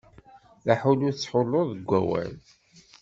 [0.65, 2.33] D aḥullu i tettḥulluḍ deg wawal.